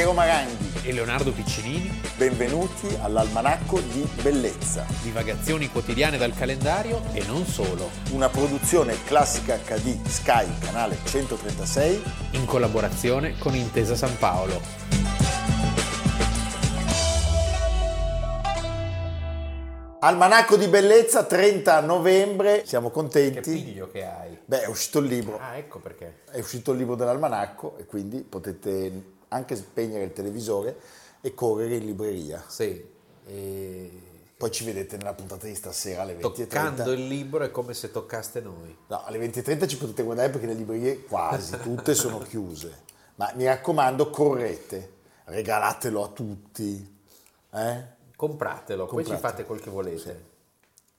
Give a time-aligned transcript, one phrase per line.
[0.00, 2.00] Piero Maranghi e Leonardo Piccinini.
[2.16, 4.86] Benvenuti all'Almanacco di Bellezza.
[5.02, 7.90] Divagazioni quotidiane dal calendario e non solo.
[8.12, 12.02] Una produzione classica HD Sky, canale 136.
[12.30, 14.58] In collaborazione con Intesa San Paolo.
[19.98, 23.40] Almanacco di Bellezza, 30 novembre, siamo contenti.
[23.42, 24.38] Che figlio che hai?
[24.46, 25.38] Beh, è uscito il libro.
[25.38, 26.20] Ah, ecco perché.
[26.30, 30.78] È uscito il libro dell'Almanacco e quindi potete anche spegnere il televisore
[31.20, 32.44] e correre in libreria.
[32.46, 32.84] Sì.
[33.26, 33.90] E...
[34.36, 36.20] Poi ci vedete nella puntata di stasera alle 20.30.
[36.20, 38.74] Toccando il libro è come se toccaste noi.
[38.86, 42.88] No, alle 20.30 ci potete guardare perché le librerie quasi tutte sono chiuse.
[43.16, 44.92] Ma mi raccomando, correte,
[45.24, 46.98] regalatelo a tutti.
[47.52, 47.84] Eh?
[48.16, 49.98] Compratelo, poi ci fate quel che volete.
[49.98, 50.39] Sì.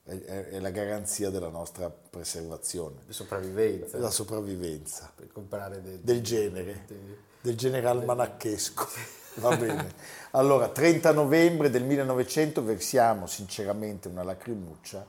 [0.04, 3.02] È, è, la garanzia della nostra preservazione.
[3.06, 3.98] Di sopravvivenza.
[4.00, 5.12] La sopravvivenza.
[5.16, 8.88] Per comprare de, del genere, de, del genere almanacchesco.
[9.36, 9.94] Va bene.
[10.32, 15.06] Allora, 30 novembre del 1900 versiamo sinceramente una lacrimuccia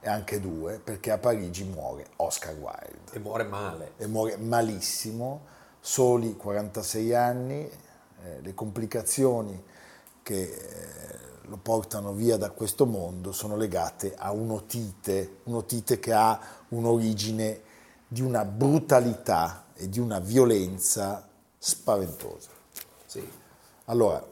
[0.00, 3.12] e anche due, perché a Parigi muore Oscar Wilde.
[3.12, 3.92] E muore male.
[3.98, 5.46] E muore malissimo,
[5.78, 7.70] soli 46 anni,
[8.24, 9.62] eh, le complicazioni
[10.22, 16.38] che eh, lo portano via da questo mondo sono legate a un'otite, un'otite che ha
[16.68, 17.60] un'origine
[18.06, 21.28] di una brutalità e di una violenza
[21.58, 22.50] spaventosa.
[23.04, 23.28] Sì.
[23.86, 24.24] Allora,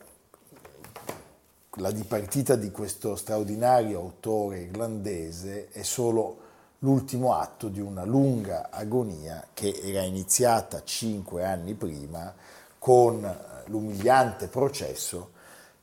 [1.72, 6.46] la dipartita di questo straordinario autore irlandese è solo
[6.78, 12.32] l'ultimo atto di una lunga agonia che era iniziata cinque anni prima
[12.78, 15.30] con l'umiliante processo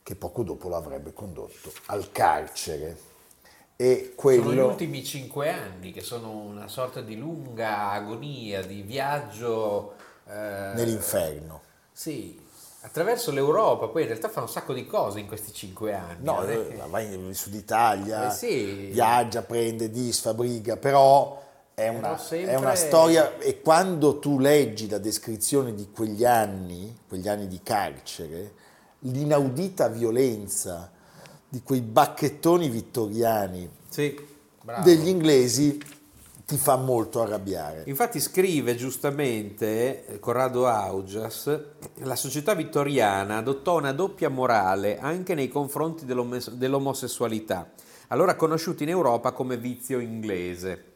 [0.05, 2.95] che poco dopo lo avrebbe condotto al carcere.
[3.75, 4.43] E quello...
[4.43, 9.95] Sono gli ultimi cinque anni che sono una sorta di lunga agonia, di viaggio...
[10.27, 11.59] Eh, Nell'inferno.
[11.91, 12.39] Sì,
[12.81, 16.23] attraverso l'Europa, poi in realtà fa un sacco di cose in questi cinque anni.
[16.23, 16.79] No, eh.
[16.87, 18.89] va in Sud Italia, eh sì.
[18.91, 21.43] viaggia, prende, disfa, briga, però
[21.73, 22.51] è una, sempre...
[22.51, 27.59] è una, storia e quando tu leggi la descrizione di quegli anni, quegli anni di
[27.63, 28.63] carcere,
[29.11, 30.91] l'inaudita violenza
[31.47, 34.15] di quei bacchettoni vittoriani sì,
[34.83, 35.79] degli inglesi
[36.45, 37.83] ti fa molto arrabbiare.
[37.87, 41.59] Infatti scrive giustamente eh, Corrado Augias,
[41.95, 47.71] la società vittoriana adottò una doppia morale anche nei confronti dell'omosessualità,
[48.09, 50.93] allora conosciuta in Europa come vizio inglese.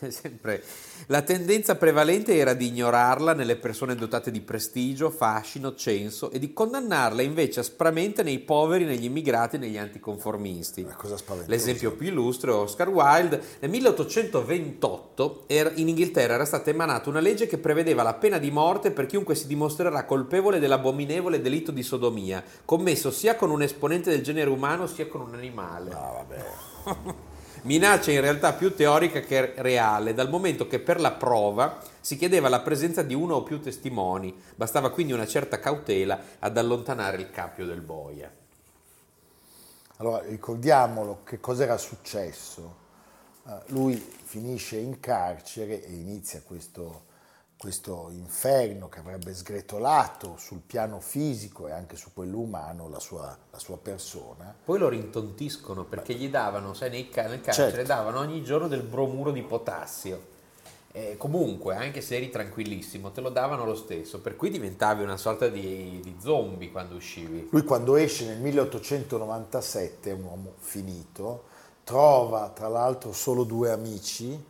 [0.08, 0.62] sempre
[1.10, 6.52] la tendenza prevalente era di ignorarla nelle persone dotate di prestigio, fascino, censo e di
[6.52, 10.86] condannarla invece aspramente nei poveri, negli immigrati e negli anticonformisti.
[11.46, 13.42] L'esempio più illustre è Oscar Wilde.
[13.58, 18.92] Nel 1828 in Inghilterra era stata emanata una legge che prevedeva la pena di morte
[18.92, 24.22] per chiunque si dimostrerà colpevole dell'abominevole delitto di sodomia, commesso sia con un esponente del
[24.22, 25.90] genere umano sia con un animale.
[25.90, 27.18] No, vabbè.
[27.62, 32.48] minaccia in realtà più teorica che reale, dal momento che per la prova si chiedeva
[32.48, 37.30] la presenza di uno o più testimoni, bastava quindi una certa cautela ad allontanare il
[37.30, 38.30] cappio del boia.
[39.96, 42.78] Allora ricordiamolo che cosa era successo.
[43.42, 47.08] Uh, lui finisce in carcere e inizia questo
[47.60, 53.36] questo inferno che avrebbe sgretolato sul piano fisico e anche su quello umano la sua,
[53.50, 54.54] la sua persona.
[54.64, 57.82] Poi lo rintontiscono perché gli davano, sai, nel carcere certo.
[57.82, 60.28] davano ogni giorno del bromuro di potassio.
[60.90, 65.18] E comunque, anche se eri tranquillissimo, te lo davano lo stesso, per cui diventavi una
[65.18, 67.46] sorta di, di zombie quando uscivi.
[67.50, 71.44] Lui quando esce nel 1897 è un uomo finito,
[71.84, 74.48] trova tra l'altro solo due amici,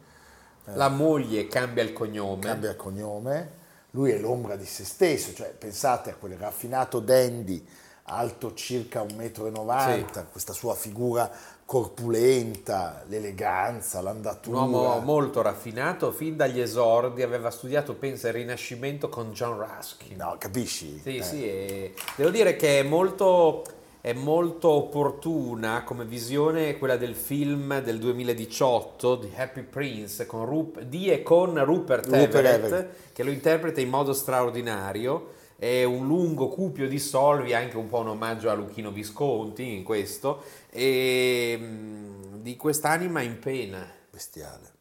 [0.75, 2.41] la moglie cambia il cognome.
[2.41, 3.51] Cambia il cognome,
[3.91, 7.67] lui è l'ombra di se stesso, cioè pensate a quel raffinato dandy
[8.05, 10.25] alto circa 1,90 m, sì.
[10.31, 11.31] questa sua figura
[11.65, 14.63] corpulenta, l'eleganza, l'andatura.
[14.63, 20.17] Un uomo molto raffinato, fin dagli esordi, aveva studiato, pensa, il Rinascimento con John Ruskin.
[20.17, 20.99] No, capisci?
[21.01, 21.23] Sì, eh.
[21.23, 23.63] sì, devo dire che è molto
[24.01, 30.81] è molto opportuna come visione quella del film del 2018 di Happy Prince con Rup-
[30.81, 35.39] di e con Rupert, Rupert Everett, Everett, che lo interpreta in modo straordinario.
[35.57, 39.83] È un lungo cupio di solvi, anche un po' un omaggio a Luchino Visconti in
[39.83, 43.87] questo, e mm, di quest'anima in pena.
[44.09, 44.73] Bestiale.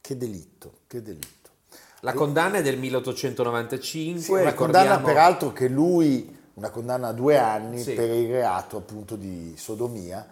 [0.00, 1.50] Che delitto, che delitto.
[2.00, 4.20] La condanna è del 1895.
[4.22, 7.92] Sì, una condanna peraltro che lui una condanna a due anni sì.
[7.92, 10.26] per il reato appunto di sodomia.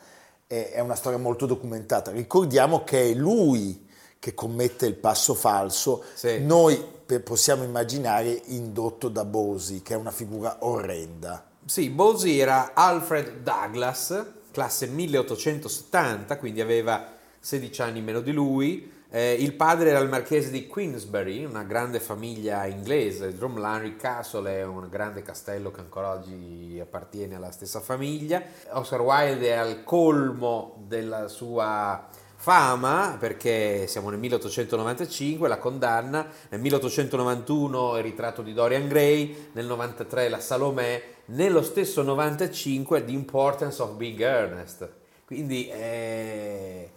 [0.47, 2.11] È una storia molto documentata.
[2.11, 3.87] Ricordiamo che è lui
[4.19, 6.45] che commette il passo falso, Sì.
[6.45, 6.77] noi
[7.25, 11.47] possiamo immaginare indotto da Bosi, che è una figura orrenda.
[11.65, 18.93] Sì, Bosi era Alfred Douglas, classe 1870, quindi aveva 16 anni meno di lui.
[19.12, 23.27] Eh, il padre era il marchese di Queensberry, una grande famiglia inglese.
[23.27, 28.41] Il Drumlanrig Castle è un grande castello che ancora oggi appartiene alla stessa famiglia.
[28.71, 36.61] Oscar Wilde è al colmo della sua fama perché siamo nel 1895, la condanna, nel
[36.61, 43.83] 1891 il ritratto di Dorian Gray, nel 93 la Salomè, nello stesso 95 The Importance
[43.83, 44.89] of Being Earnest.
[45.27, 46.89] Quindi è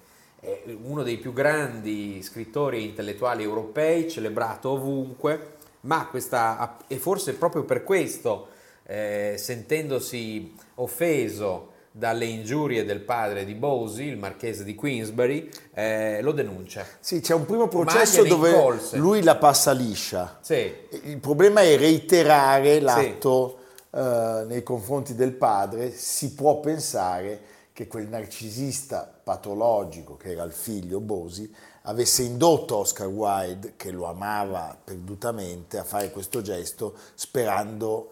[0.84, 7.64] uno dei più grandi scrittori e intellettuali europei, celebrato ovunque, ma questa, e forse proprio
[7.64, 8.48] per questo,
[8.86, 16.32] eh, sentendosi offeso dalle ingiurie del padre di Bosie, il marchese di Queensberry, eh, lo
[16.32, 16.86] denuncia.
[17.00, 18.98] Sì, c'è un primo processo dove colse.
[18.98, 20.40] lui la passa liscia.
[20.42, 20.74] Sì,
[21.04, 23.60] Il problema è reiterare l'atto
[23.92, 25.92] eh, nei confronti del padre.
[25.92, 31.52] Si può pensare che quel narcisista patologico che era il figlio Bosi
[31.84, 38.12] avesse indotto Oscar Wilde, che lo amava perdutamente, a fare questo gesto sperando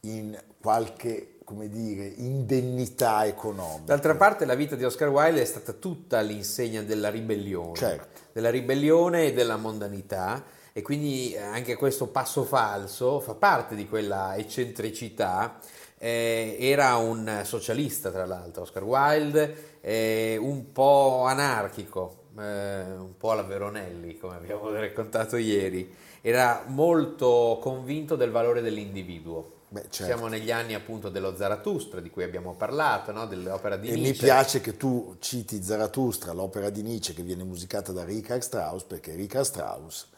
[0.00, 3.84] in qualche come dire, indennità economica.
[3.84, 8.20] D'altra parte la vita di Oscar Wilde è stata tutta all'insegna della ribellione, Certo.
[8.32, 14.36] della ribellione e della mondanità e quindi anche questo passo falso fa parte di quella
[14.36, 15.58] eccentricità.
[15.98, 23.30] Eh, era un socialista tra l'altro, Oscar Wilde, eh, un po' anarchico, eh, un po'
[23.30, 29.60] alla Veronelli come abbiamo raccontato ieri, era molto convinto del valore dell'individuo.
[29.68, 30.04] Beh, certo.
[30.04, 33.26] Siamo negli anni appunto dello Zarathustra di cui abbiamo parlato, no?
[33.26, 34.10] dell'opera di E Nietzsche.
[34.10, 38.82] mi piace che tu citi Zarathustra, l'opera di Nietzsche che viene musicata da Richard Strauss,
[38.82, 40.08] perché Richard Strauss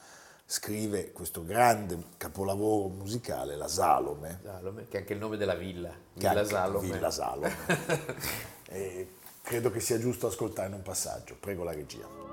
[0.47, 5.93] scrive questo grande capolavoro musicale, la Salome, Salome, che è anche il nome della villa,
[6.15, 6.91] Villa Salome.
[6.91, 7.57] Villa Salome.
[9.43, 11.37] Credo che sia giusto ascoltarne un passaggio.
[11.39, 12.24] Prego la regia.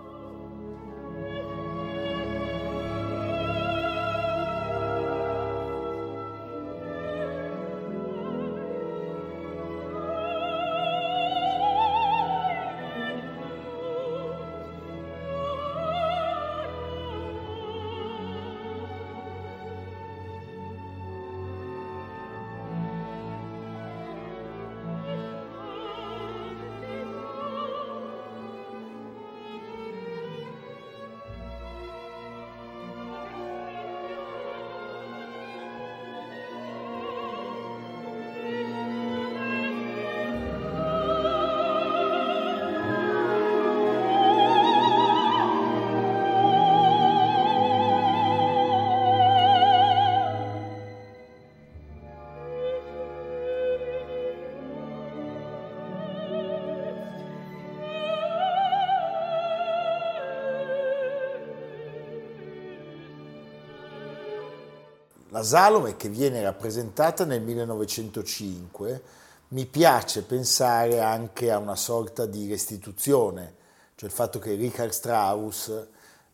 [65.44, 69.02] Salome che viene rappresentata nel 1905,
[69.50, 73.56] mi piace pensare anche a una sorta di restituzione,
[73.96, 75.88] cioè il fatto che Richard Strauss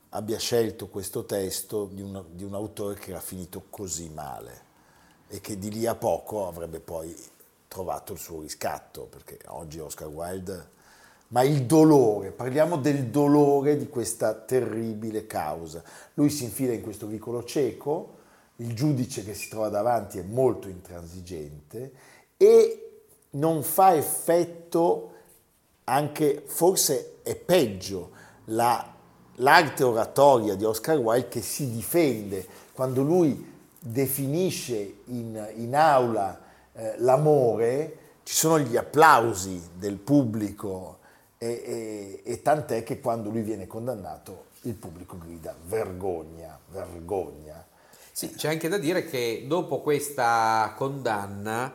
[0.09, 4.65] abbia scelto questo testo di un, di un autore che era finito così male
[5.27, 7.15] e che di lì a poco avrebbe poi
[7.67, 10.75] trovato il suo riscatto, perché oggi Oscar Wilde...
[11.29, 15.83] Ma il dolore, parliamo del dolore di questa terribile causa.
[16.13, 18.16] Lui si infila in questo vicolo cieco,
[18.57, 21.91] il giudice che si trova davanti è molto intransigente
[22.37, 25.11] e non fa effetto
[25.85, 28.11] anche, forse è peggio,
[28.45, 28.95] la,
[29.35, 36.39] l'arte oratoria di Oscar Wilde che si difende quando lui definisce in, in aula
[36.73, 40.99] eh, l'amore, ci sono gli applausi del pubblico
[41.37, 47.65] e, e, e tant'è che quando lui viene condannato il pubblico grida vergogna, vergogna.
[48.17, 51.71] Sì, c'è anche da dire che dopo questa condanna,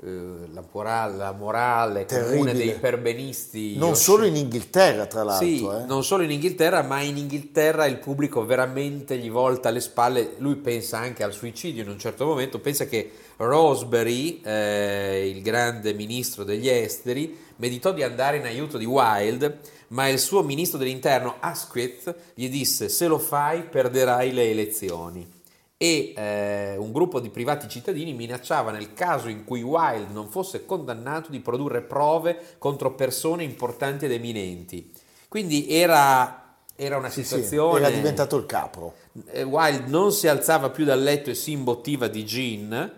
[0.00, 0.06] eh,
[0.52, 3.76] la, morale, la morale comune dei perbenisti...
[3.76, 5.48] Non osci- solo in Inghilterra, tra l'altro.
[5.48, 5.86] Sì, eh.
[5.86, 10.34] non solo in Inghilterra, ma in Inghilterra il pubblico veramente gli volta le spalle.
[10.38, 12.60] Lui pensa anche al suicidio in un certo momento.
[12.60, 18.84] Pensa che Rosebery, eh, il grande ministro degli esteri, meditò di andare in aiuto di
[18.84, 25.38] Wilde, ma il suo ministro dell'interno, Asquith, gli disse: Se lo fai, perderai le elezioni.
[25.82, 30.66] E eh, un gruppo di privati cittadini minacciava, nel caso in cui Wilde non fosse
[30.66, 34.92] condannato, di produrre prove contro persone importanti ed eminenti.
[35.26, 37.78] Quindi era, era una Sì, sì, situazione...
[37.78, 38.92] era diventato il capro.
[39.30, 42.92] Eh, Wilde non si alzava più dal letto e si imbottiva di gin.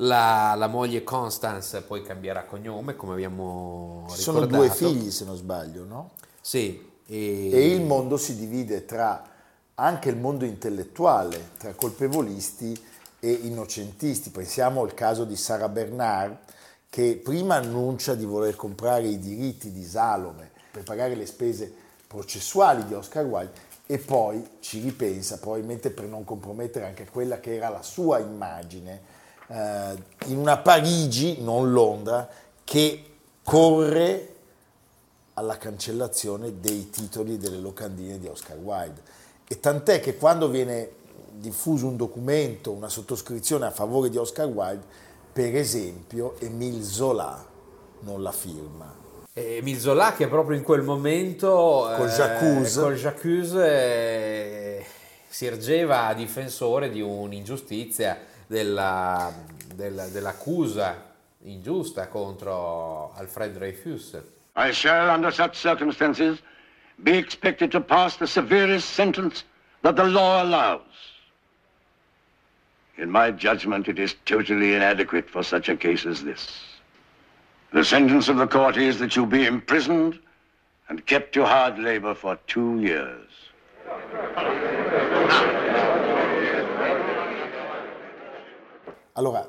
[0.00, 4.66] La, la moglie Constance poi cambierà cognome, come abbiamo Ci sono ricordato.
[4.66, 6.10] due figli, se non sbaglio, no?
[6.42, 9.30] Sì, e, E il mondo si divide tra
[9.76, 12.78] anche il mondo intellettuale, tra colpevolisti
[13.20, 14.30] e innocentisti.
[14.30, 16.36] Pensiamo al caso di Sara Bernard,
[16.88, 21.72] che prima annuncia di voler comprare i diritti di Salome per pagare le spese
[22.06, 27.54] processuali di Oscar Wilde e poi ci ripensa, probabilmente per non compromettere anche quella che
[27.54, 29.00] era la sua immagine,
[29.48, 29.94] eh,
[30.26, 32.28] in una Parigi, non Londra,
[32.64, 33.04] che
[33.42, 34.34] corre
[35.34, 39.02] alla cancellazione dei titoli delle locandine di Oscar Wilde.
[39.48, 40.90] E tant'è che quando viene
[41.32, 44.84] diffuso un documento, una sottoscrizione a favore di Oscar Wilde,
[45.32, 47.44] per esempio Émile Zola
[48.00, 48.94] non la firma.
[49.32, 51.48] Emile Zola che proprio in quel momento
[51.96, 52.80] Col eh, J'accuse.
[52.80, 54.86] col J'accuse, eh,
[55.28, 59.30] si ergeva a difensore di un'ingiustizia della-
[59.74, 61.12] del- dell'accusa
[61.42, 64.18] ingiusta contro Alfred Dreyfus.
[64.56, 66.38] I shall, under such circumstances,
[67.02, 69.44] be expected to pass the severest sentence
[69.82, 70.80] that the law allows.
[72.96, 76.64] In my judgment, it is totally inadequate for such a case as this.
[77.72, 80.18] The sentence of the court is that you be imprisoned
[80.88, 83.28] and kept to hard labor for two years.
[89.12, 89.48] Allora,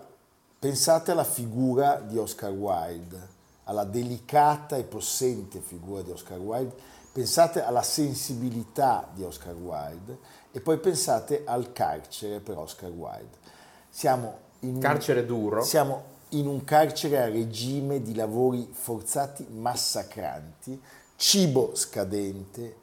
[0.60, 3.28] pensate alla figura di Oscar Wilde,
[3.66, 6.76] alla delicata e possente figura di Oscar Wilde,
[7.18, 10.20] pensate alla sensibilità di Oscar Wilde
[10.52, 13.38] e poi pensate al carcere per Oscar Wilde.
[13.90, 15.64] Siamo in un- Carcere duro.
[15.64, 20.80] Siamo in un carcere a regime di lavori forzati massacranti,
[21.16, 22.76] cibo scadente,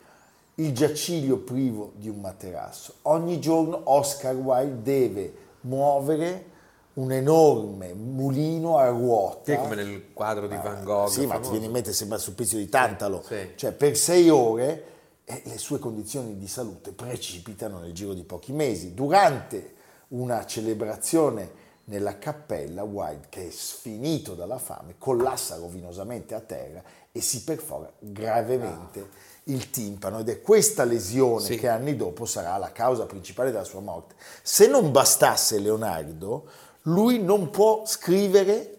[0.57, 2.95] il giaciglio privo di un materasso.
[3.03, 6.51] Ogni giorno Oscar Wilde deve muovere
[6.95, 9.53] un enorme mulino a ruota.
[9.53, 11.09] Che come nel quadro di Van Gogh.
[11.09, 13.23] Sì, ma ti viene in mente, sembra il supplizio di Tantalo.
[13.27, 13.53] Sì.
[13.57, 14.85] Cioè, per sei ore
[15.25, 18.95] e le sue condizioni di salute precipitano nel giro di pochi mesi.
[18.95, 19.73] Durante
[20.09, 27.21] una celebrazione nella cappella, Wilde, che è sfinito dalla fame, collassa rovinosamente a terra e
[27.21, 31.57] si perfora gravemente il timpano ed è questa lesione Sì.
[31.57, 34.15] che anni dopo sarà la causa principale della sua morte.
[34.43, 36.49] Se non bastasse Leonardo,
[36.87, 38.79] lui non può scrivere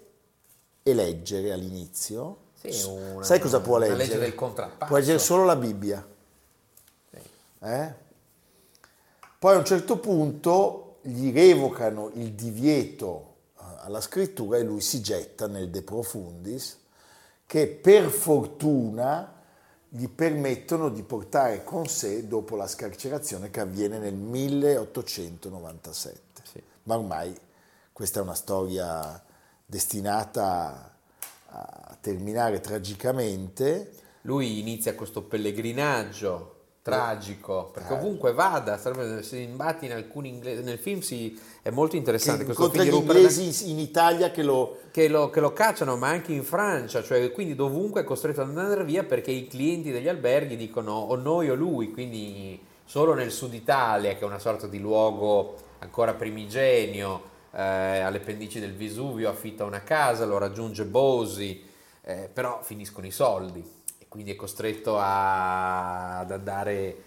[0.84, 2.38] e leggere all'inizio.
[2.54, 3.98] Sì, una- Sai cosa può leggere?
[3.98, 4.86] legge del contrappasso.
[4.88, 6.06] Può leggere solo la Bibbia.
[7.12, 7.18] Sì.
[7.60, 7.94] Eh?
[9.40, 15.02] Poi a un certo punto gli revocano il divieto eh, alla scrittura e lui si
[15.02, 16.80] getta nel De Profundis,
[17.46, 19.32] che per fortuna
[19.88, 26.20] gli permettono di portare con sé dopo la scarcerazione che avviene nel 1897.
[26.44, 26.62] Sì.
[26.84, 27.36] Ma ormai
[27.96, 29.24] questa è una storia
[29.66, 30.98] destinata
[31.48, 33.90] a terminare tragicamente.
[34.24, 37.98] Lui inizia questo pellegrinaggio tragico, perché Eh.
[37.98, 38.78] ovunque vada,
[39.22, 42.98] si imbatti in alcuni inglesi, nel film si, è molto che interessante questo incontra film
[42.98, 47.02] gli inglesi in Italia che lo, che lo, che lo cacciano, ma anche in Francia,
[47.02, 51.16] cioè quindi dovunque è costretto ad andare via perché i clienti degli alberghi dicono o
[51.16, 56.14] noi o lui, quindi solo nel sud Italia, che è una sorta di luogo ancora
[56.14, 61.64] primigenio, eh, alle pendici del Vesuvio, affitta una casa, lo raggiunge Bosi,
[62.02, 63.64] eh, però finiscono i soldi
[63.98, 66.98] e quindi è costretto a- ad andare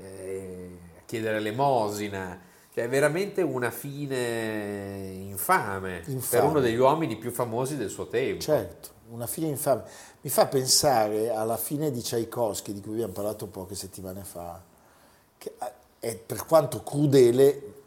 [0.00, 2.40] eh, a chiedere l'emosina.
[2.72, 6.48] Cioè, è veramente una fine infame, per Infame.
[6.48, 8.40] uno degli uomini più famosi del suo tempo.
[8.40, 9.82] Certo, una fine infame.
[10.20, 14.62] Mi fa pensare alla fine di Tchaikovsky, di cui abbiamo parlato poche settimane fa,
[15.38, 15.52] che
[15.98, 17.77] è, per quanto crudele,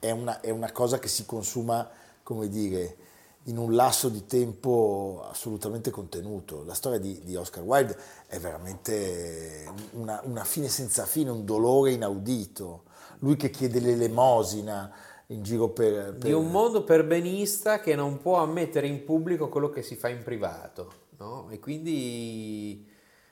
[0.00, 1.88] è una, è una cosa che si consuma,
[2.24, 2.96] come dire,
[3.44, 6.64] in un lasso di tempo assolutamente contenuto.
[6.64, 11.92] La storia di, di Oscar Wilde è veramente una, una fine senza fine, un dolore
[11.92, 12.84] inaudito.
[13.20, 14.92] Lui che chiede l'elemosina
[15.28, 16.14] in giro per...
[16.14, 20.08] Di per- un mondo perbenista che non può ammettere in pubblico quello che si fa
[20.08, 21.48] in privato, no?
[21.50, 22.86] E quindi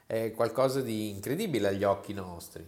[0.06, 2.66] è qualcosa di incredibile agli occhi nostri.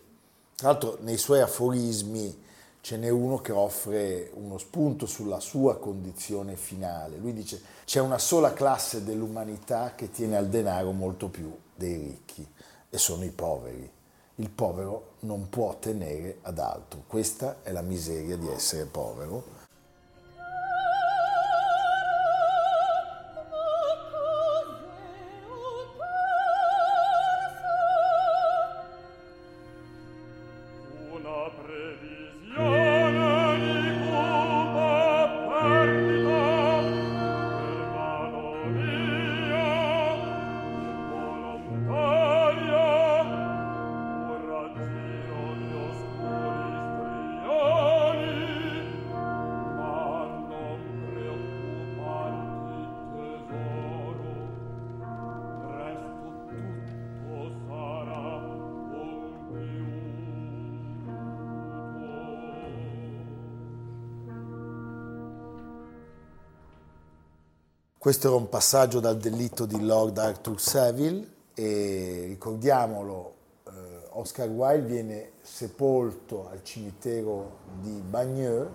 [0.57, 2.49] Tra l'altro nei suoi aforismi
[2.81, 7.19] ce n'è uno che offre uno spunto sulla sua condizione finale.
[7.19, 12.47] Lui dice c'è una sola classe dell'umanità che tiene al denaro molto più dei ricchi
[12.89, 13.91] e sono i poveri.
[14.37, 17.03] Il povero non può tenere ad altro.
[17.07, 19.59] Questa è la miseria di essere povero.
[68.01, 73.35] Questo era un passaggio dal delitto di Lord Arthur Saville e ricordiamolo,
[73.67, 73.71] eh,
[74.13, 78.71] Oscar Wilde viene sepolto al cimitero di Bagneux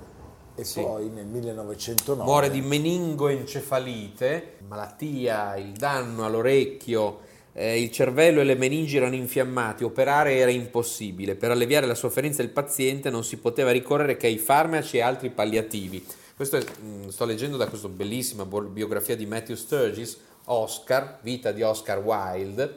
[0.53, 0.79] e sì.
[0.79, 7.22] poi nel 1909 muore di meningoencefalite, malattia, il danno all'orecchio,
[7.53, 12.44] eh, il cervello e le meningi erano infiammati, operare era impossibile, per alleviare la sofferenza
[12.44, 16.05] del paziente non si poteva ricorrere che ai farmaci e altri palliativi.
[16.36, 21.62] Questo è, mm, sto leggendo da questa bellissima biografia di Matthew Sturgis, Oscar, vita di
[21.62, 22.75] Oscar Wilde.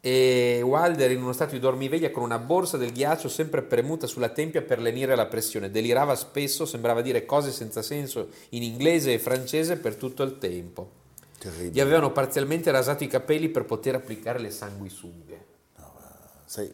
[0.00, 4.06] E Wilde era in uno stato di dormiveglia con una borsa del ghiaccio sempre premuta
[4.06, 5.70] sulla tempia per lenire la pressione.
[5.70, 11.02] Delirava spesso, sembrava dire cose senza senso in inglese e francese per tutto il tempo.
[11.38, 11.72] Terribile.
[11.72, 15.44] Gli avevano parzialmente rasato i capelli per poter applicare le sanguisughe.
[15.76, 15.92] No,
[16.46, 16.72] sai.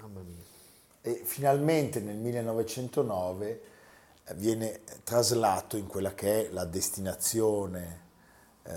[0.00, 0.42] Mamma mia.
[1.02, 3.70] E finalmente nel 1909
[4.34, 8.00] viene traslato in quella che è la destinazione
[8.64, 8.72] eh,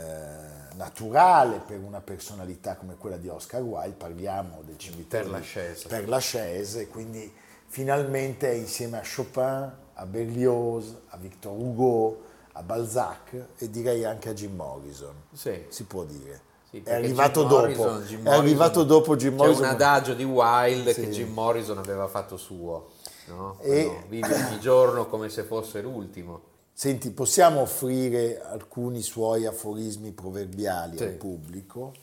[0.75, 5.87] naturale per una personalità come quella di Oscar Wilde, parliamo del cimitero per la Chaise,
[5.87, 7.31] per la Chaise quindi
[7.67, 14.29] finalmente è insieme a Chopin, a Berlioz, a Victor Hugo, a Balzac e direi anche
[14.29, 15.65] a Jim Morrison, sì.
[15.69, 16.53] si può dire.
[16.69, 19.61] Sì, è, arrivato Morrison, dopo, è arrivato dopo Jim Morrison.
[19.61, 21.01] C'è un adagio di Wilde sì.
[21.01, 22.91] che Jim Morrison aveva fatto suo.
[23.27, 23.57] No?
[23.61, 23.85] E...
[23.85, 26.53] No, vivi ogni giorno come se fosse l'ultimo.
[26.73, 31.03] Senti, possiamo offrire alcuni suoi aforismi proverbiali sì.
[31.03, 31.93] al pubblico?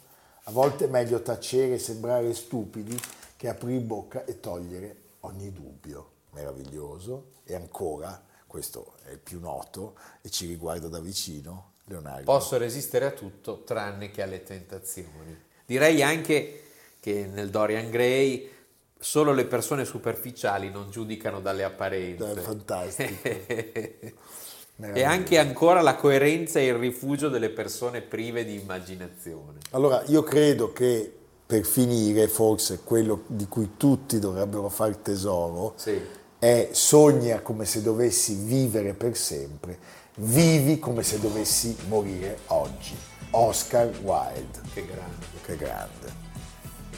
[0.45, 2.99] A volte è meglio tacere e sembrare stupidi
[3.37, 6.11] che aprire bocca e togliere ogni dubbio.
[6.31, 7.33] Meraviglioso.
[7.45, 12.25] E ancora, questo è il più noto e ci riguarda da vicino, Leonardo.
[12.25, 15.37] Posso resistere a tutto tranne che alle tentazioni.
[15.65, 16.63] Direi anche
[17.01, 18.51] che nel Dorian Gray
[18.99, 22.33] solo le persone superficiali non giudicano dalle apparenze.
[22.33, 23.29] È fantastico.
[24.95, 29.59] e anche ancora la coerenza e il rifugio delle persone prive di immaginazione.
[29.71, 31.13] Allora, io credo che
[31.45, 36.01] per finire, forse quello di cui tutti dovrebbero fare tesoro sì.
[36.43, 39.79] È sogna come se dovessi vivere per sempre,
[40.17, 42.97] vivi come se dovessi morire oggi.
[43.31, 44.61] Oscar Wilde.
[44.75, 45.27] Che grande.
[45.45, 46.13] Che grande.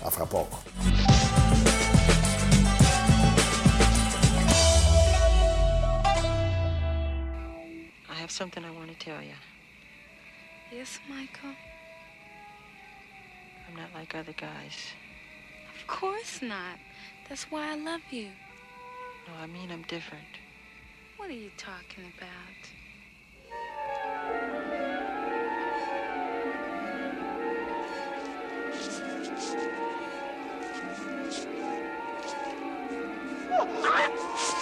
[0.00, 0.62] A fra poco.
[8.16, 9.36] have something I want to tell you.
[10.72, 11.54] Yes, Michael?
[13.68, 14.94] I'm not like other guys.
[15.78, 16.78] Of course not.
[17.28, 18.30] That's why I love you.
[19.26, 20.24] No, I mean I'm different.
[21.16, 22.60] What are you talking about?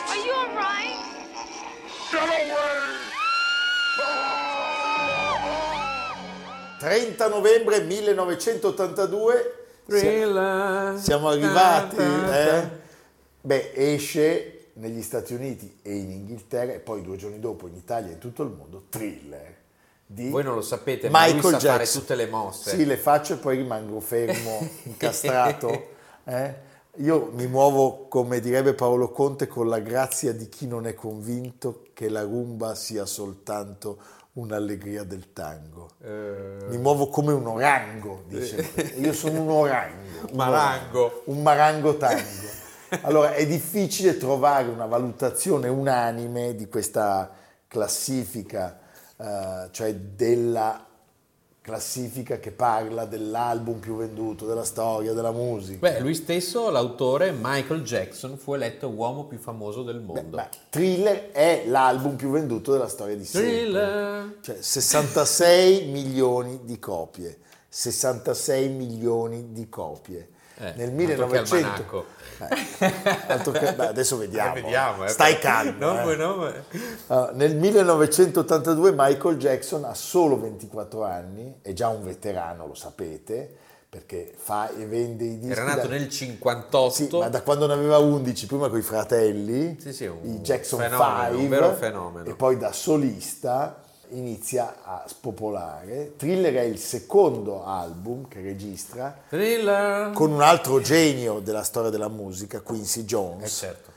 [0.08, 0.98] Are you all right?
[2.10, 2.92] Get away!
[6.78, 10.98] 30 novembre 1982 Thriller.
[10.98, 12.81] siamo arrivati eh?
[13.42, 18.10] Beh esce negli Stati Uniti e in Inghilterra e poi due giorni dopo in Italia
[18.10, 19.60] e in tutto il mondo Thriller
[20.06, 21.70] di voi non lo sapete ma Michael lui sa Jackson.
[21.70, 25.88] fare tutte le mosse sì le faccio e poi rimango fermo incastrato
[26.24, 26.70] eh?
[26.96, 31.84] Io mi muovo, come direbbe Paolo Conte, con la grazia di chi non è convinto
[31.94, 33.96] che la rumba sia soltanto
[34.34, 35.92] un'allegria del tango.
[36.02, 36.66] Eh...
[36.68, 38.72] Mi muovo come un orango, dice.
[38.98, 40.00] Io sono un orango.
[40.32, 41.22] Un marango.
[41.26, 42.60] Un marango tango.
[43.00, 47.30] Allora, è difficile trovare una valutazione unanime di questa
[47.66, 48.78] classifica,
[49.16, 50.86] eh, cioè della
[51.62, 55.78] classifica che parla dell'album più venduto, della storia, della musica.
[55.78, 60.36] Beh, lui stesso, l'autore Michael Jackson, fu eletto uomo più famoso del mondo.
[60.36, 64.38] Beh, Thriller è l'album più venduto della storia di sempre.
[64.40, 67.38] Cioè 66 milioni di copie.
[67.68, 70.28] 66 milioni di copie.
[70.62, 72.06] Eh, Nel 1900
[72.38, 74.54] eh, che, beh, adesso vediamo.
[74.56, 75.92] Eh, vediamo eh, Stai calmo.
[75.92, 76.52] No, no,
[77.06, 83.56] uh, nel 1982 Michael Jackson ha solo 24 anni, è già un veterano, lo sapete,
[83.88, 85.50] perché fa e vende i dischi.
[85.52, 86.90] Era nato da- nel 58.
[86.92, 90.78] Sì, ma da quando ne aveva 11, prima con i fratelli, Sì, sì, i Jackson
[90.78, 92.28] fenomeno, 5, un vero fenomeno.
[92.28, 93.80] e poi da solista
[94.12, 96.14] inizia a spopolare.
[96.16, 100.12] Thriller è il secondo album che registra Thriller.
[100.12, 103.52] con un altro genio della storia della musica, Quincy Eh, Jones.
[103.56, 103.90] certo.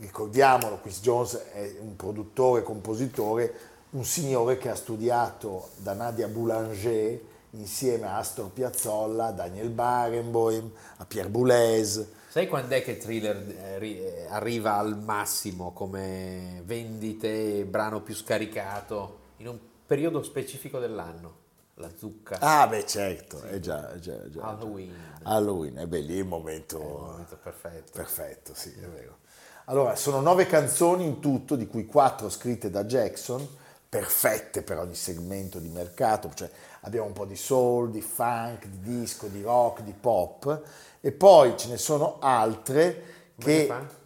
[0.00, 3.52] Ricordiamolo, Quincy Jones è un produttore, compositore,
[3.90, 7.20] un signore che ha studiato da Nadia Boulanger
[7.52, 12.04] insieme a Astor Piazzolla, Daniel Barenboim, a Pierre Boulez.
[12.28, 13.36] Sai quando è che Thriller
[13.80, 21.42] eh, eh, arriva al massimo come vendite, brano più scaricato in un periodo specifico dell'anno?
[21.74, 22.38] La zucca.
[22.38, 24.42] Ah, beh, certo, è già, è già, è già.
[24.42, 24.94] Halloween.
[25.24, 27.92] Halloween, è beh, lì è il momento, È il momento perfetto.
[27.92, 29.18] perfetto, sì, è vero.
[29.66, 33.44] Allora, sono nove canzoni in tutto, di cui quattro scritte da Jackson,
[33.88, 36.48] perfette per ogni segmento di mercato, cioè
[36.82, 40.62] abbiamo un po' di soul, di funk, di disco, di rock, di pop,
[41.00, 43.72] e poi ce ne sono altre che...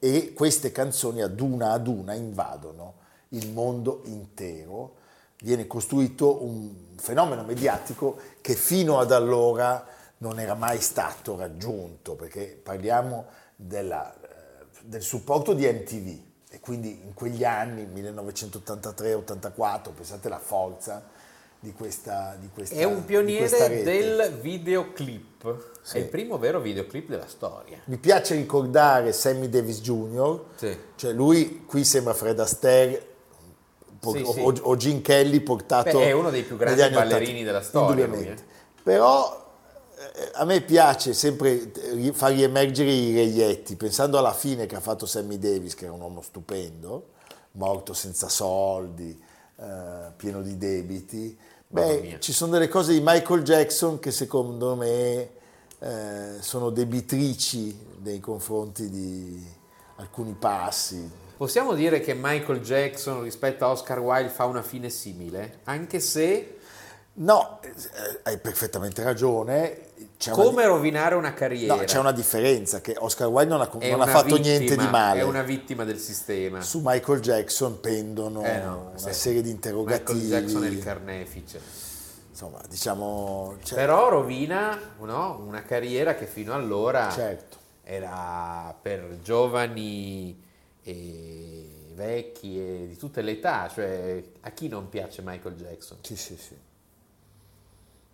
[0.05, 2.95] e queste canzoni ad una ad una invadono
[3.29, 4.97] il mondo intero.
[5.43, 9.87] Viene costruito un fenomeno mediatico che fino ad allora
[10.19, 16.19] non era mai stato raggiunto, perché parliamo della, eh, del supporto di MTV
[16.51, 21.01] e quindi in quegli anni, 1983-84, pensate alla forza
[21.62, 25.70] di questa, di questa È un pioniere del videoclip.
[25.81, 25.96] Sì.
[25.96, 27.79] È il primo vero videoclip della storia.
[27.85, 30.77] Mi piace ricordare Sammy Davis Jr., Sì.
[30.96, 33.11] cioè lui qui sembra Fred Astaire
[34.01, 37.44] po- Sì, o, o- Gene Kelly portato Beh, è uno dei più grandi ballerini 80,
[37.44, 38.35] della storia, lui,
[38.83, 39.55] Però
[39.96, 41.70] eh, a me piace sempre
[42.12, 46.01] far riemergere i reietti, pensando alla fine che ha fatto Sammy Davis, che era un
[46.01, 47.11] uomo stupendo,
[47.53, 49.16] morto senza soldi,
[49.57, 49.64] eh,
[50.16, 51.38] pieno di debiti.
[51.73, 55.31] Beh, ci sono delle cose di Michael Jackson che secondo me
[55.79, 59.43] eh, sono debitrici nei confronti di
[59.97, 61.11] alcuni passi.
[61.35, 65.61] Possiamo dire che Michael Jackson rispetto a Oscar Wilde fa una fine simile?
[65.65, 66.59] Anche se
[67.14, 69.90] No, eh, hai perfettamente ragione.
[70.16, 71.75] C'è una- come rovinare una carriera?
[71.75, 74.77] No, c'è una differenza, che Oscar Wilde non ha, non ha una fatto vittima, niente
[74.77, 75.20] di male.
[75.20, 76.61] È una vittima del sistema.
[76.62, 80.20] Su Michael Jackson pendono Eh no, una serie di interrogativi.
[80.20, 81.61] Michael Jackson è il carnefice.
[82.31, 83.57] Insomma, diciamo...
[83.62, 87.59] cioè, Però rovina no, una carriera che fino allora Certo.
[87.83, 90.42] era per giovani
[90.83, 95.98] e vecchi e di tutte le età, cioè a chi non piace Michael Jackson?
[96.01, 96.57] Sì, sì, sì.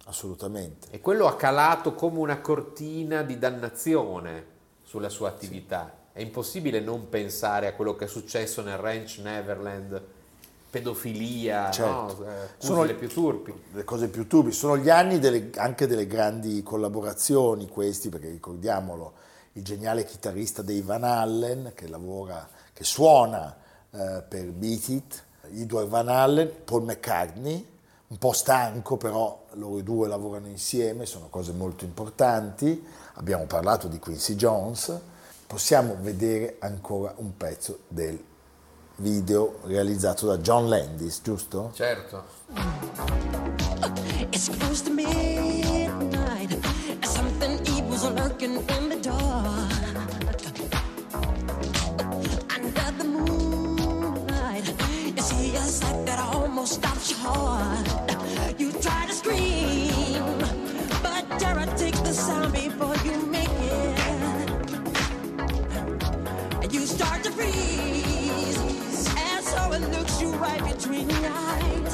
[0.08, 0.88] Assolutamente.
[0.90, 4.44] E quello ha calato come una cortina di dannazione
[4.82, 5.92] sulla sua attività.
[6.12, 10.00] È impossibile non pensare a quello che è successo nel Ranch Neverland,
[10.70, 11.92] pedofilia, Certo.
[12.24, 12.26] no?
[12.30, 13.52] Eh, Sono- le più turpi.
[13.72, 14.52] le cose più turbi.
[14.52, 19.12] Sono gli anni delle- anche delle grandi collaborazioni questi, perché ricordiamolo,
[19.52, 23.56] il geniale chitarrista dei Van Allen che lavora, che suona
[23.90, 27.66] eh, per Beat It, Edward Van Allen, Paul McCartney,
[28.08, 32.84] un po' stanco però loro due lavorano insieme, sono cose molto importanti.
[33.14, 34.98] Abbiamo parlato di Quincy Jones.
[35.46, 38.22] Possiamo vedere ancora un pezzo del
[38.96, 41.70] video realizzato da John Landis, giusto?
[41.74, 42.24] Certo.
[44.30, 46.58] It's close to midnight.
[47.04, 49.72] Something evil's lurking in the dark.
[52.54, 54.66] Under the moonlight,
[55.14, 57.67] you see a sight that almost stops your heart.
[71.04, 71.87] Right between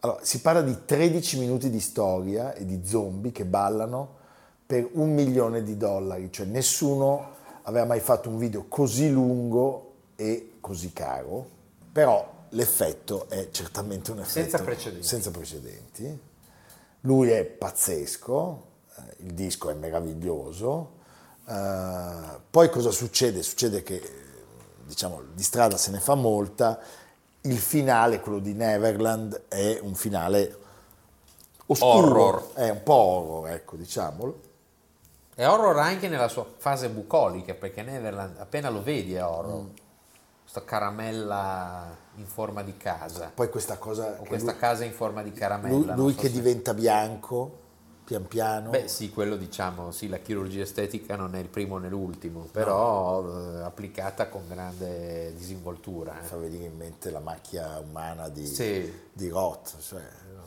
[0.00, 4.14] Allora, si parla di 13 minuti di storia e di zombie che ballano
[4.64, 10.52] per un milione di dollari, cioè nessuno aveva mai fatto un video così lungo e
[10.60, 11.48] così caro,
[11.92, 15.06] però l'effetto è certamente un effetto Senza precedenti.
[15.06, 16.20] senza precedenti.
[17.00, 18.62] Lui è pazzesco,
[18.96, 20.92] eh, il disco è meraviglioso.
[21.48, 23.42] eh, poi cosa succede?
[23.42, 24.00] Succede che
[24.86, 26.78] diciamo, di strada se ne fa molta
[27.42, 30.58] il finale, quello di Neverland, è un finale
[31.66, 32.52] oscuro, Horror.
[32.54, 34.40] è un po' horror, ecco, diciamolo.
[35.34, 39.62] È horror anche nella sua fase bucolica, perché Neverland appena lo vedi è horror.
[39.62, 39.66] Mm.
[40.42, 43.30] Questa caramella in forma di casa.
[43.34, 44.16] Poi questa cosa...
[44.20, 45.76] O questa lui, casa in forma di caramella.
[45.94, 47.58] lui- lui so che se- diventa bianco,
[48.06, 48.70] pian piano.
[48.70, 53.56] Beh sì, quello diciamo, sì, la chirurgia estetica non è il primo né l'ultimo, però
[53.58, 56.20] eh, applicata con grande disinvoltura.
[56.20, 56.22] eh.
[56.24, 58.90] fa venire in mente la macchia umana di, Sì.
[59.12, 60.02] di Roth, cioè,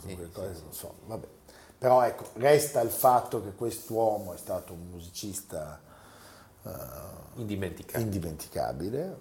[0.06, 0.62] Sì, cose, sì.
[0.64, 1.28] non so, vabbè.
[1.78, 5.80] Però ecco, resta il fatto che quest'uomo è stato un musicista
[7.36, 8.04] Indimenticabile.
[8.04, 9.18] indimenticabile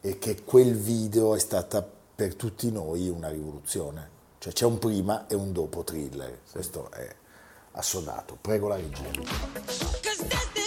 [0.00, 4.16] e che quel video è stata per tutti noi una rivoluzione.
[4.38, 7.14] Cioè c'è un prima e un dopo thriller, questo è
[7.78, 8.36] assodato.
[8.36, 10.57] Prego la regia.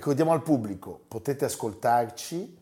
[0.00, 2.56] Ricordiamo al pubblico, potete ascoltarci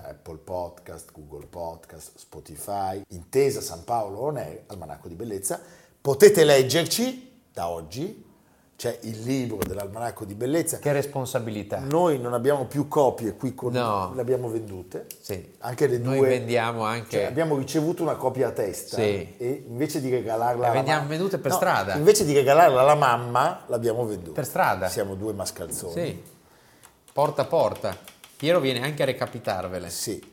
[0.00, 5.60] Apple Podcast, Google Podcast, Spotify, Intesa San Paolo On Air, Almanacco di Bellezza.
[6.00, 8.30] Potete leggerci da oggi,
[8.76, 10.78] c'è il libro dell'Almanacco di Bellezza.
[10.78, 11.80] Che responsabilità.
[11.80, 14.12] Noi non abbiamo più copie qui con No.
[14.14, 15.06] le abbiamo vendute.
[15.20, 15.54] Sì.
[15.58, 16.28] Anche le Noi due.
[16.28, 19.34] vendiamo anche- Cioè, abbiamo ricevuto una copia a testa Sì.
[19.36, 21.94] e invece di regalarla Le vendiamo mamma- vendute per No, strada.
[21.96, 24.32] Invece di regalarla alla mamma, l'abbiamo venduta.
[24.34, 24.88] Per strada.
[24.88, 25.92] Siamo due mascalzoni.
[25.92, 26.22] Sì.
[27.12, 27.96] Porta a porta.
[28.36, 29.90] Piero viene anche a recapitarvele.
[29.90, 30.30] Sì.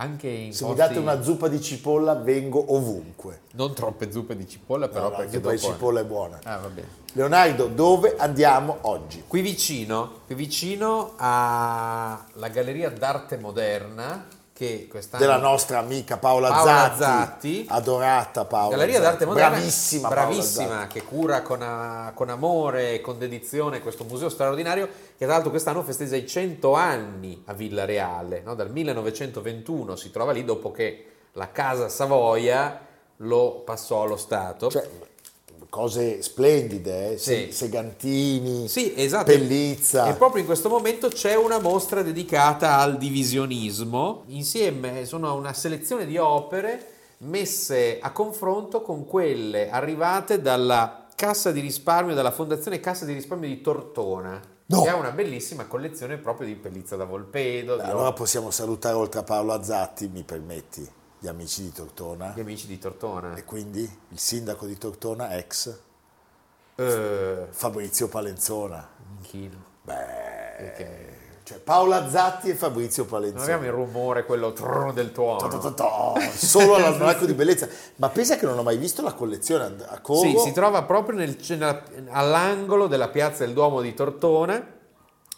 [0.00, 3.40] Anche in Se mi posti- date una zuppa di cipolla vengo ovunque.
[3.52, 6.38] Non troppe zuppe di cipolla, però la perché zuppa di cipolla è buona.
[6.44, 6.88] Ah, va bene.
[7.12, 9.24] Leonardo, dove andiamo oggi?
[9.26, 14.26] Qui vicino, qui vicino alla Galleria d'Arte Moderna.
[15.18, 17.66] Della nostra amica Paola, Paola Zatti, Zatti.
[17.68, 23.18] adorata Paola Galleria d'Arte Moderna, bravissima, bravissima che cura con, a- con amore e con
[23.18, 28.42] dedizione questo museo straordinario che tra l'altro quest'anno festeggia i 100 anni a Villa Reale,
[28.44, 28.54] no?
[28.54, 32.80] dal 1921 si trova lì dopo che la Casa Savoia
[33.18, 34.68] lo passò allo Stato.
[34.70, 34.88] Cioè,
[35.68, 37.18] cose splendide, eh?
[37.18, 37.48] Sì.
[37.52, 39.24] Segantini, Sì, esatto.
[39.24, 40.08] Pellizza.
[40.08, 44.24] E proprio in questo momento c'è una mostra dedicata al divisionismo.
[44.28, 51.58] Insieme sono una selezione di opere messe a confronto con quelle arrivate dalla Cassa di
[51.60, 54.82] risparmio, dalla Fondazione Cassa di risparmio di Tortona, No.
[54.82, 59.20] che ha una bellissima collezione proprio di Pellizza da Volpedo, di Allora possiamo salutare oltre
[59.20, 60.86] a Paola Zatti, mi permetti,
[61.20, 63.34] gli amici di Tortona gli amici di Tortona.
[63.34, 65.76] e quindi il sindaco di Tortona, ex
[66.76, 68.86] Eh, Fabrizio Palenzona.
[69.16, 69.56] Minchino.
[69.82, 69.94] Beh,
[70.58, 73.64] Perché cioè Paola Zatti e Fabrizio non abbiamo Palenzona.
[73.66, 75.48] il rumore, quello trrr del tuono.
[75.48, 77.66] To, to, to, Solo all'almanacco di bellezza.
[77.96, 80.20] Ma pensa che non ho mai visto la collezione a- Como.
[80.20, 81.36] Sì, si trova proprio nel-
[82.10, 84.76] all'angolo della piazza del Duomo di Tortona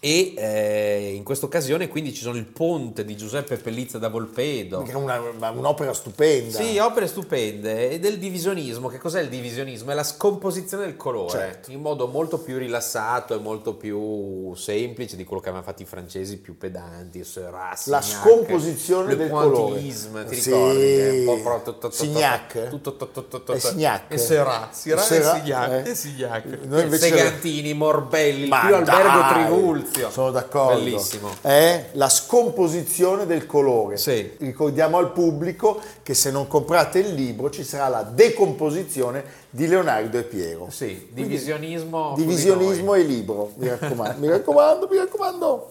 [0.03, 4.83] e eh, in questa occasione quindi ci sono il ponte di Giuseppe Pellizza da Volpedo.
[4.83, 6.59] Che è un'opera stupenda.
[6.59, 8.89] Sì, opere stupende e del divisionismo.
[8.89, 9.91] Che cos'è il divisionismo?
[9.91, 11.71] È la scomposizione del colore Certo.
[11.71, 15.87] in modo molto più rilassato e molto più semplice di quello che avevano fatto i
[15.87, 17.23] francesi più pedanti.
[17.23, 19.81] Seurat, La scomposizione del colore.
[19.83, 20.49] ti Sì.
[20.51, 20.79] ricordi?
[20.81, 22.69] Che è un po' pro- to- to- to- Signac?
[22.71, 24.03] tutto to- to- to- to- E Signac?
[24.09, 30.11] e e Signac, e Segantini, Morbelli, più Albergo dai, Trivulzio.
[30.11, 30.79] Sono d'accordo.
[30.79, 31.31] Bellissimo.
[31.40, 33.96] È la scomposizione del colore.
[33.96, 34.37] Sì.
[34.38, 40.18] Ricordiamo al pubblico che se non comprate il libro ci sarà la decomposizione di Leonardo
[40.18, 40.68] e Piero.
[40.70, 42.14] Sì, Quindi, divisionismo.
[42.14, 43.53] su di divisionismo e libro.
[43.57, 45.70] Mi raccomando, mi raccomando, mi raccomando.